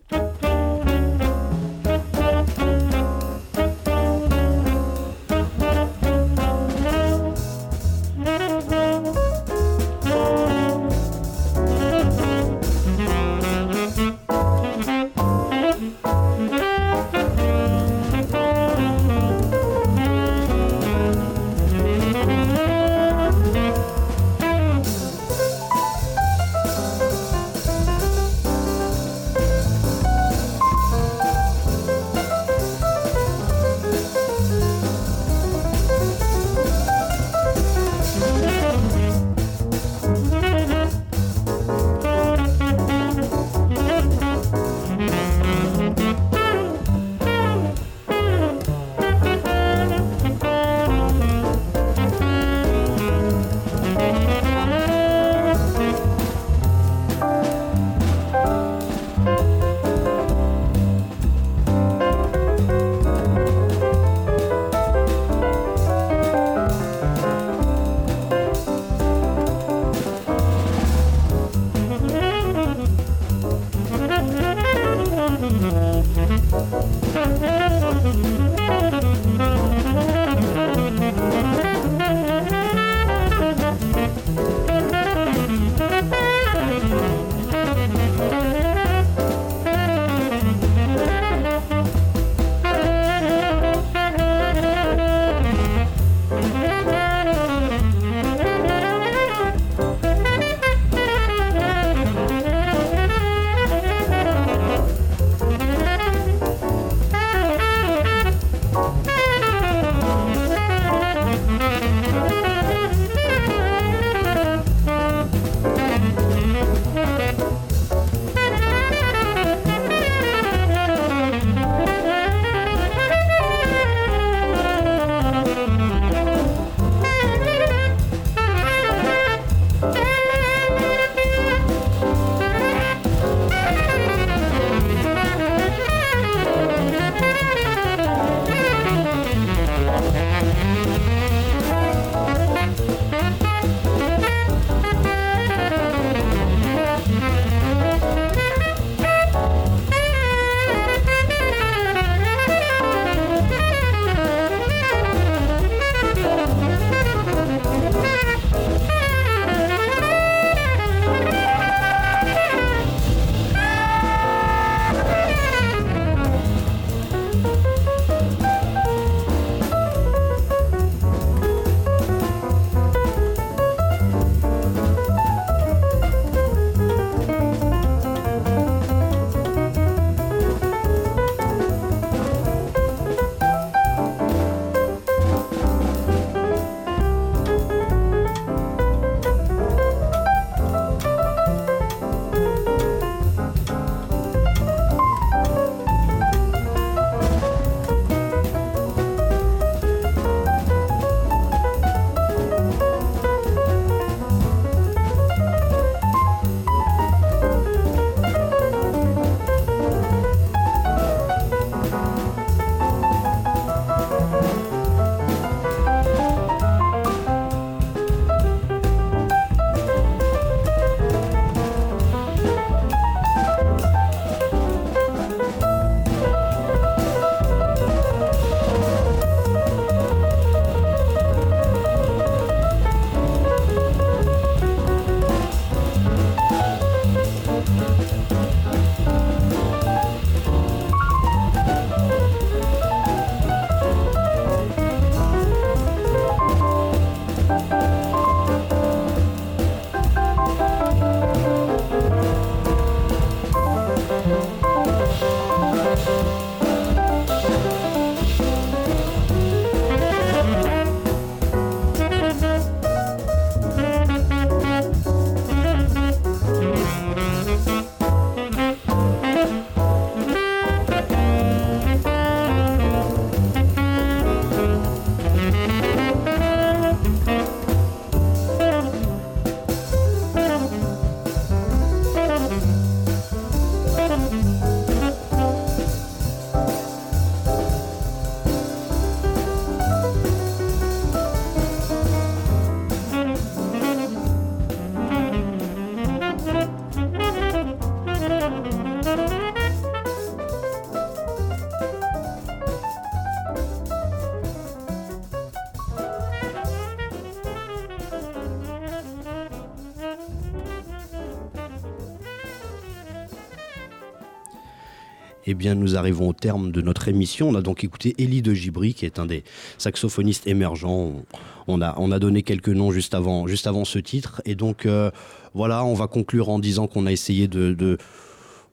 [315.53, 317.48] Eh bien, nous arrivons au terme de notre émission.
[317.48, 319.42] On a donc écouté Elie de Gibri, qui est un des
[319.78, 321.24] saxophonistes émergents.
[321.66, 324.42] On a, on a donné quelques noms juste avant, juste avant ce titre.
[324.44, 325.11] Et donc, euh,
[325.53, 327.98] voilà, on va conclure en disant qu'on a essayé de,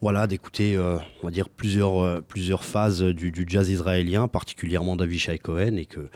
[0.01, 5.39] voilà, d'écouter, euh, on va dire, plusieurs, euh, plusieurs phases du, jazz israélien, particulièrement d'Avishai
[5.39, 6.11] Cohen, et que,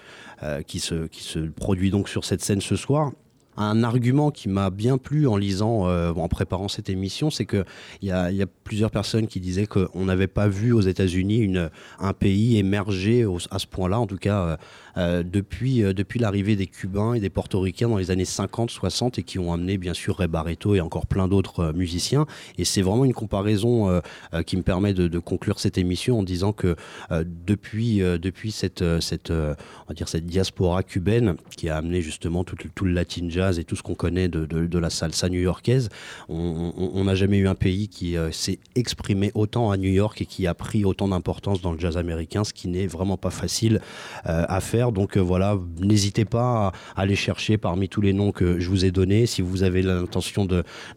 [0.68, 3.14] qui, se, qui se produit donc sur cette scène ce soir
[3.58, 7.66] un argument qui m'a bien plu en lisant, euh, en préparant cette émission, c'est qu'il
[8.02, 11.58] y y a plusieurs personnes qui disaient qu'on n'avait pas vu aux États-Unis
[11.99, 14.58] un pays émerger à ce point-là, en tout cas euh,
[14.98, 19.39] euh, depuis, depuis l'arrivée des Cubains et des Portoricains dans les années 50-60 et qui
[19.39, 22.26] ont amené bien sûr Ray Barreto et encore plein d'autres musiciens.
[22.58, 24.02] Et c'est vraiment une comparaison
[24.46, 26.76] qui me permet de, conclure cette émission en disant que
[27.10, 29.56] depuis, depuis cette, cette, on
[29.88, 33.64] va dire cette diaspora cubaine qui a amené justement tout, tout le latin jazz, et
[33.64, 35.89] tout ce qu'on connaît de, la salsa new-yorkaise,
[36.30, 40.26] on n'a jamais eu un pays qui euh, s'est exprimé autant à New York et
[40.26, 43.82] qui a pris autant d'importance dans le jazz américain, ce qui n'est vraiment pas facile
[44.28, 44.81] euh, à faire.
[44.90, 48.86] Donc euh, voilà, n'hésitez pas à, aller chercher parmi tous les noms que je vous
[48.86, 49.28] ai donnés.
[49.28, 50.48] Si vous avez l'intention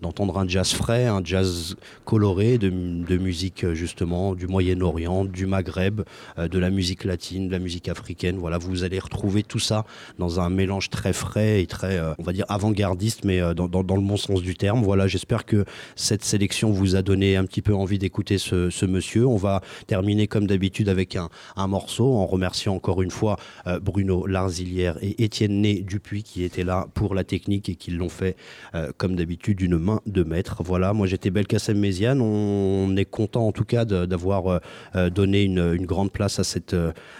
[0.00, 1.76] d'entendre un jazz frais, un jazz
[2.06, 2.70] coloré, de,
[3.18, 6.02] musique justement du Moyen-Orient, du Maghreb,
[6.36, 9.84] de la musique latine, de la musique africaine, voilà, vous allez retrouver tout ça
[10.18, 14.02] dans un mélange très frais et très, on va dire avant-gardiste, mais euh, dans, le
[14.02, 14.82] bon sens du terme.
[14.82, 15.64] Voilà, j'espère que
[15.96, 19.26] cette sélection vous a donné un petit peu envie d'écouter ce, monsieur.
[19.26, 21.28] On va terminer comme d'habitude avec un,
[21.66, 23.38] morceau en remerciant encore une fois
[23.74, 27.90] euh, Bruno Larzilière et Étienne Né Dupuis qui étaient là pour la technique et qui
[27.90, 28.36] l'ont fait
[28.74, 30.62] euh, comme d'habitude d'une main de maître.
[30.64, 32.20] Voilà, moi j'étais Belkacem Méziane.
[32.20, 34.60] On est content en tout cas d'avoir
[34.94, 36.76] donné une, grande place à, cette,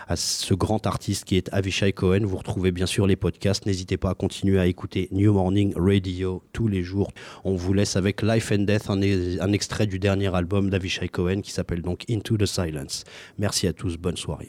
[0.09, 2.21] à ce grand artiste qui est Avishai Cohen.
[2.23, 3.67] Vous retrouvez bien sûr les podcasts.
[3.67, 7.11] N'hésitez pas à continuer à écouter New Morning Radio tous les jours.
[7.45, 11.41] On vous laisse avec Life and Death, un, un extrait du dernier album d'Avishai Cohen
[11.41, 13.05] qui s'appelle donc Into the Silence.
[13.39, 14.49] Merci à tous, bonne soirée.